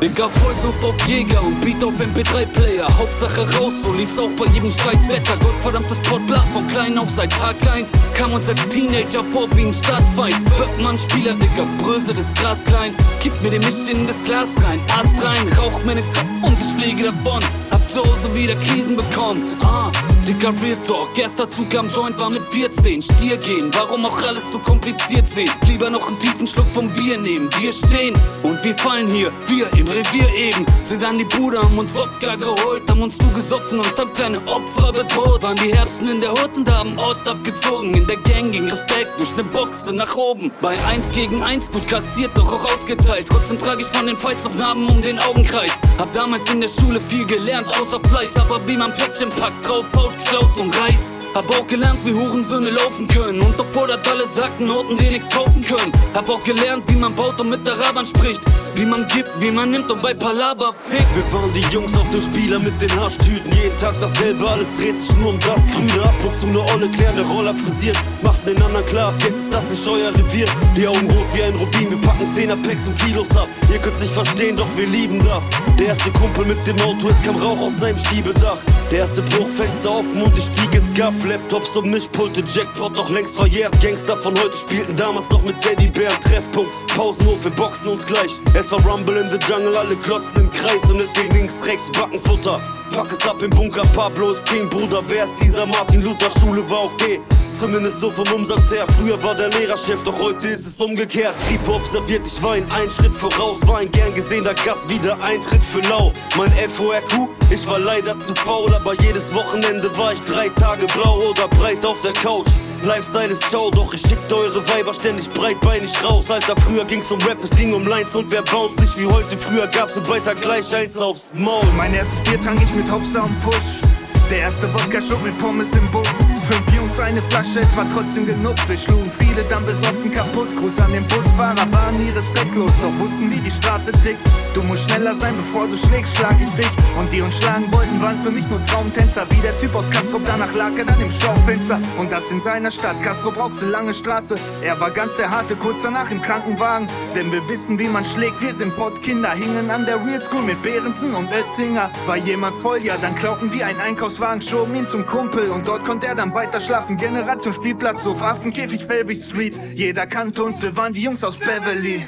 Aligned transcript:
Digga, 0.00 0.28
Vollwurf 0.28 0.84
auf 0.84 1.06
Jäger 1.08 1.42
und 1.42 1.60
Beat 1.60 1.82
auf 1.82 1.94
MP3-Player. 1.94 2.86
Hauptsache 2.98 3.40
raus, 3.58 3.72
so 3.82 3.92
lief's 3.92 4.18
auch 4.18 4.30
bei 4.38 4.46
jedem 4.52 4.70
scheiß 4.70 5.08
Wetter. 5.08 5.36
Gottverdammtes 5.38 5.98
Portblach 6.08 6.46
von 6.52 6.66
klein 6.68 6.96
auf 6.96 7.08
seit 7.10 7.30
Tag 7.32 7.56
1. 7.72 7.88
Kam 8.14 8.32
uns 8.32 8.48
als 8.48 8.60
Teenager 8.68 9.24
vor 9.32 9.48
wie 9.56 9.66
ein 9.66 9.74
Staatsfeind. 9.74 10.36
Böckmann, 10.56 10.98
Spieler, 10.98 11.34
Digga, 11.34 11.66
Bröse, 11.78 12.14
das 12.14 12.32
Glas 12.34 12.62
klein. 12.64 12.94
Kippt 13.20 13.42
mir 13.42 13.50
den 13.50 13.62
Misch 13.62 13.88
in 13.90 14.06
das 14.06 14.22
Glas 14.22 14.50
rein. 14.62 14.80
Ast 14.88 15.24
rein, 15.24 15.46
raucht 15.58 15.84
den 15.84 15.96
Kopf 16.12 16.48
und 16.48 16.58
ich 16.58 16.82
fliege 16.82 17.04
davon. 17.04 17.42
Hab 17.70 17.79
Hause 17.96 18.34
wieder 18.34 18.54
Krisen 18.56 18.96
bekommen. 18.96 19.56
Ah, 19.62 19.90
Dicker 20.26 20.52
Real 20.62 20.76
Talk. 20.86 21.18
Erster 21.18 21.48
Zug 21.48 21.74
am 21.74 21.88
Joint 21.88 22.18
war 22.18 22.30
mit 22.30 22.44
14. 22.44 23.02
Stier 23.02 23.36
gehen, 23.36 23.70
warum 23.72 24.04
auch 24.06 24.22
alles 24.22 24.44
so 24.52 24.58
kompliziert 24.58 25.26
sehen. 25.28 25.50
Lieber 25.66 25.90
noch 25.90 26.06
einen 26.06 26.18
tiefen 26.18 26.46
Schluck 26.46 26.70
vom 26.70 26.88
Bier 26.88 27.18
nehmen. 27.18 27.48
Wir 27.58 27.72
stehen 27.72 28.14
und 28.42 28.62
wir 28.62 28.74
fallen 28.76 29.08
hier. 29.08 29.32
Wir 29.48 29.66
im 29.78 29.88
Revier 29.88 30.28
eben. 30.34 30.66
Sind 30.82 31.04
an 31.04 31.18
die 31.18 31.24
Bude, 31.24 31.58
haben 31.58 31.78
uns 31.78 31.94
Wodka 31.94 32.36
geholt. 32.36 32.88
Haben 32.88 33.02
uns 33.02 33.16
zugesoffen 33.18 33.80
und 33.80 33.98
haben 33.98 34.12
kleine 34.12 34.38
Opfer 34.46 34.92
bedroht. 34.92 35.42
Waren 35.42 35.56
die 35.56 35.72
Herbsten 35.74 36.08
in 36.08 36.20
der 36.20 36.30
Hut 36.30 36.56
und 36.56 36.70
haben 36.70 36.98
Ort 36.98 37.26
abgezogen. 37.26 37.94
In 37.94 38.06
der 38.06 38.16
Gang 38.18 38.52
ging 38.52 38.68
Respekt 38.68 38.89
durch 39.20 39.36
ne 39.36 39.44
Boxe 39.44 39.92
nach 39.92 40.16
oben. 40.16 40.50
Bei 40.62 40.74
1 40.86 41.12
gegen 41.12 41.42
1 41.42 41.70
gut 41.70 41.86
kassiert, 41.86 42.30
doch 42.34 42.52
auch 42.52 42.64
ausgeteilt. 42.74 43.26
Trotzdem 43.28 43.58
trage 43.58 43.82
ich 43.82 43.86
von 43.88 44.06
den 44.06 44.16
Fights 44.16 44.44
noch 44.44 44.54
Narben 44.54 44.88
um 44.88 45.02
den 45.02 45.18
Augenkreis. 45.18 45.72
Hab 45.98 46.12
damals 46.14 46.50
in 46.50 46.62
der 46.62 46.68
Schule 46.68 47.00
viel 47.00 47.26
gelernt, 47.26 47.68
außer 47.68 48.00
Fleiß. 48.00 48.34
Aber 48.36 48.66
wie 48.66 48.76
man 48.76 48.92
Päckchen 48.94 49.28
packt, 49.30 49.68
drauf 49.68 49.84
haut, 49.94 50.12
klaut 50.24 50.56
und 50.58 50.70
reißt. 50.70 51.12
Hab 51.34 51.48
auch 51.50 51.66
gelernt, 51.66 52.00
wie 52.04 52.14
Hurensöhne 52.14 52.70
laufen 52.70 53.06
können. 53.08 53.40
Und 53.42 53.60
obwohl 53.60 53.86
das 53.86 54.00
alle 54.08 54.26
sagten, 54.26 54.66
Noten 54.66 54.96
die 54.96 55.10
nichts 55.10 55.28
kaufen 55.28 55.62
können. 55.62 55.92
Hab 56.14 56.28
auch 56.28 56.42
gelernt, 56.42 56.84
wie 56.88 56.96
man 56.96 57.14
baut 57.14 57.38
und 57.40 57.50
mit 57.50 57.68
Arabern 57.68 58.06
spricht. 58.06 58.40
Wie 58.74 58.86
man 58.86 59.06
gibt, 59.08 59.30
wie 59.40 59.50
man 59.50 59.70
nimmt 59.70 59.90
und 59.92 60.00
bei 60.00 60.14
Palaber 60.14 60.72
fickt. 60.72 61.14
Wir 61.14 61.32
waren 61.32 61.52
die 61.52 61.66
Jungs 61.72 61.94
auf 61.94 62.08
dem 62.08 62.22
Spieler 62.22 62.58
mit 62.58 62.80
den 62.80 62.90
Harschtüten. 62.98 63.52
Jeden 63.52 63.76
Tag 63.76 63.94
dasselbe, 64.00 64.48
alles 64.48 64.72
dreht 64.78 64.98
sich 64.98 65.14
nur 65.18 65.28
um 65.30 65.40
das 65.40 65.60
Grüne. 65.72 66.09
Zu 66.40 66.46
ne 66.46 66.58
olle 66.72 66.88
klärende 66.88 67.22
Roller 67.22 67.54
frisiert. 67.54 67.98
Macht 68.22 68.46
den 68.46 68.62
anderen 68.62 68.86
klar, 68.86 69.12
jetzt 69.18 69.40
ist 69.40 69.52
das 69.52 69.68
nicht 69.68 69.86
euer 69.86 70.08
Revier. 70.08 70.46
Die 70.74 70.88
Augen 70.88 71.10
rot 71.10 71.26
wie 71.34 71.42
ein 71.42 71.54
Rubin, 71.54 71.90
wir 71.90 72.00
packen 72.00 72.26
10er 72.26 72.56
Packs 72.66 72.86
und 72.86 72.98
Kilos 72.98 73.30
ab. 73.36 73.46
Ihr 73.70 73.78
könnt's 73.78 74.00
nicht 74.00 74.14
verstehen, 74.14 74.56
doch 74.56 74.66
wir 74.74 74.86
lieben 74.86 75.18
das. 75.18 75.50
Der 75.78 75.88
erste 75.88 76.10
Kumpel 76.12 76.46
mit 76.46 76.66
dem 76.66 76.80
Auto, 76.80 77.10
es 77.10 77.20
kam 77.22 77.36
Rauch 77.36 77.60
aus 77.60 77.78
seinem 77.78 77.98
Schiebedach. 77.98 78.56
Der 78.90 79.00
erste 79.00 79.20
Bruch, 79.20 79.48
Fenster 79.54 79.90
offen 79.90 80.22
und 80.22 80.38
ich 80.38 80.44
stieg 80.44 80.74
ins 80.74 80.94
Gaff. 80.94 81.14
Laptops 81.26 81.76
und 81.76 81.90
Mischpulte, 81.90 82.42
Jackpot 82.54 82.96
doch 82.96 83.10
längst 83.10 83.36
verjährt. 83.36 83.78
Gangster 83.82 84.16
von 84.16 84.34
heute 84.40 84.56
spielten 84.56 84.96
damals 84.96 85.28
noch 85.28 85.42
mit 85.42 85.60
Teddybären. 85.60 86.18
Treffpunkt, 86.22 86.72
Pausenhof, 86.96 87.44
wir 87.44 87.50
boxen 87.50 87.88
uns 87.88 88.06
gleich. 88.06 88.32
Es 88.54 88.72
war 88.72 88.80
Rumble 88.86 89.18
in 89.18 89.28
the 89.28 89.38
Jungle, 89.46 89.76
alle 89.76 89.94
klotzen 89.96 90.40
im 90.40 90.50
Kreis 90.50 90.82
und 90.88 91.00
es 91.00 91.12
ging 91.12 91.30
links, 91.32 91.66
rechts, 91.66 91.92
Backenfutter. 91.92 92.58
Pack 92.92 93.12
es 93.12 93.20
ab 93.28 93.40
im 93.40 93.50
Bunker, 93.50 93.84
Pablo 93.94 94.32
ist 94.32 94.44
King, 94.46 94.68
Bruder. 94.68 95.00
Wer 95.06 95.24
ist 95.24 95.34
dieser 95.40 95.64
Martin 95.64 96.02
Luther? 96.02 96.30
Schule 96.30 96.68
war 96.68 96.84
okay. 96.84 97.20
Zumindest 97.52 98.00
so 98.00 98.10
vom 98.10 98.30
Umsatz 98.32 98.70
her. 98.72 98.86
Früher 98.98 99.22
war 99.22 99.34
der 99.34 99.48
Lehrerchef, 99.48 100.02
doch 100.02 100.18
heute 100.18 100.48
ist 100.48 100.66
es 100.66 100.80
umgekehrt. 100.80 101.34
Kripo 101.48 101.76
observiert, 101.76 102.26
ich 102.26 102.42
war 102.42 102.54
ein 102.54 102.90
Schritt 102.90 103.14
voraus. 103.14 103.58
War 103.66 103.78
ein 103.78 103.92
gern 103.92 104.12
gesehener 104.14 104.54
Gast, 104.54 104.88
wieder 104.90 105.16
Eintritt 105.22 105.62
für 105.62 105.80
lau. 105.82 106.12
Mein 106.36 106.52
FORQ, 106.52 107.28
ich 107.50 107.66
war 107.66 107.78
leider 107.78 108.18
zu 108.18 108.34
faul, 108.34 108.74
aber 108.74 108.94
jedes 109.00 109.32
Wochenende 109.34 109.96
war 109.96 110.12
ich 110.12 110.20
drei 110.22 110.48
Tage 110.48 110.86
blau 110.86 111.20
oder 111.30 111.46
breit 111.48 111.84
auf 111.86 112.00
der 112.02 112.12
Couch. 112.14 112.48
Lifestyle 112.84 113.28
ist 113.28 113.42
ciao, 113.50 113.70
doch 113.70 113.92
ich 113.92 114.00
schickte 114.00 114.36
eure 114.36 114.66
Weiber 114.70 114.94
ständig 114.94 115.28
breitbeinig 115.30 115.92
raus. 116.02 116.30
Alter, 116.30 116.56
früher 116.56 116.84
ging's 116.84 117.10
um 117.10 117.20
Rap, 117.22 117.38
es 117.42 117.50
ging 117.50 117.74
um 117.74 117.86
Lines 117.86 118.14
und 118.14 118.30
wer 118.30 118.42
bounce 118.42 118.80
nicht 118.80 118.98
wie 118.98 119.06
heute. 119.06 119.36
Früher 119.36 119.66
gab's 119.66 119.94
nur 119.96 120.08
weiter 120.08 120.34
gleich 120.34 120.74
eins 120.74 120.96
aufs 120.96 121.30
Maul. 121.34 121.64
Mein 121.76 121.94
erstes 121.94 122.20
Bier 122.20 122.40
trank 122.40 122.60
ich 122.62 122.74
mit 122.74 122.90
Hopsa 122.90 123.22
und 123.22 123.40
Push. 123.42 123.99
Der 124.30 124.38
erste 124.38 124.72
Wodka-Schluck 124.72 125.24
mit 125.24 125.36
Pommes 125.38 125.72
im 125.72 125.84
Bus. 125.88 126.06
Fünf 126.46 126.72
Jungs, 126.72 127.00
eine 127.00 127.20
Flasche, 127.22 127.60
es 127.60 127.76
war 127.76 127.86
trotzdem 127.92 128.26
genug. 128.26 128.54
Wir 128.68 128.78
schlugen 128.78 129.10
viele 129.18 129.42
dann 129.50 129.66
besoffen 129.66 130.12
kaputt. 130.12 130.54
Gruß 130.56 130.78
an 130.78 130.92
den 130.92 131.02
Busfahrer, 131.08 131.66
waren 131.72 131.98
nie 131.98 132.10
respektlos, 132.10 132.70
doch 132.80 132.96
wussten, 133.00 133.28
wie 133.28 133.40
die 133.40 133.50
Straße 133.50 133.90
tickt. 134.04 134.20
Du 134.54 134.62
musst 134.62 134.84
schneller 134.84 135.16
sein, 135.16 135.34
bevor 135.36 135.66
du 135.66 135.76
schlägst, 135.76 136.16
schlag 136.16 136.36
ich 136.40 136.50
dich. 136.50 136.70
Und 136.96 137.12
die 137.12 137.22
uns 137.22 137.38
schlagen 137.38 137.66
wollten, 137.72 138.00
waren 138.00 138.20
für 138.22 138.30
mich 138.30 138.48
nur 138.48 138.64
Traumtänzer. 138.66 139.26
Wie 139.30 139.40
der 139.40 139.58
Typ 139.58 139.74
aus 139.74 139.88
Castro, 139.90 140.20
danach 140.24 140.54
lag 140.54 140.76
er 140.78 140.84
dann 140.84 141.00
im 141.00 141.10
Schaufenster. 141.10 141.80
Und 141.98 142.12
das 142.12 142.30
in 142.30 142.40
seiner 142.42 142.70
Stadt. 142.70 143.02
Castro 143.02 143.32
brauchte 143.32 143.66
lange 143.66 143.94
Straße. 143.94 144.36
Er 144.62 144.78
war 144.78 144.90
ganz 144.90 145.16
der 145.16 145.30
Harte, 145.30 145.56
kurz 145.56 145.82
danach 145.82 146.10
im 146.10 146.22
Krankenwagen. 146.22 146.88
Denn 147.16 147.32
wir 147.32 147.48
wissen, 147.48 147.78
wie 147.80 147.88
man 147.88 148.04
schlägt. 148.04 148.40
Wir 148.40 148.54
sind 148.54 148.76
Pottkinder, 148.76 149.32
hingen 149.32 149.70
an 149.70 149.86
der 149.86 149.96
Real 150.04 150.22
School 150.22 150.42
mit 150.42 150.62
Behrensen 150.62 151.14
und 151.14 151.28
Oettinger. 151.32 151.90
War 152.06 152.16
jemand 152.16 152.60
voll, 152.62 152.78
ja, 152.78 152.96
dann 152.96 153.16
klauten 153.16 153.52
wir 153.52 153.66
einen 153.66 153.80
Einkaufswagen, 154.20 154.42
schoben 154.42 154.74
ihn 154.74 154.88
zum 154.88 155.06
Kumpel. 155.06 155.50
Und 155.50 155.66
dort 155.66 155.84
konnte 155.84 156.06
er 156.06 156.14
dann 156.14 156.34
weiter 156.34 156.60
schlafen. 156.60 156.96
Generation 156.96 157.52
Spielplatz, 157.52 158.04
so 158.04 158.12
Affenkäfig, 158.12 158.88
Velvich 158.88 159.24
Street. 159.24 159.58
Jeder 159.74 160.06
kannte 160.06 160.44
uns, 160.44 160.62
wir 160.62 160.76
waren 160.76 160.92
die 160.92 161.02
Jungs 161.02 161.24
aus 161.24 161.38
Beverly. 161.38 162.06